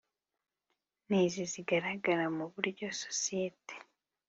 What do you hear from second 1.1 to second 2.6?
izi zigaragara mu